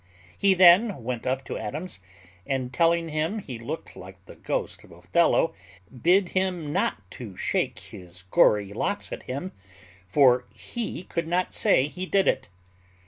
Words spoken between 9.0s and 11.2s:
at him, for he